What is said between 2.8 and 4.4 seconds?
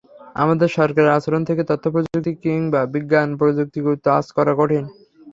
বিজ্ঞান প্রযুক্তির গুরুত্ব আঁচ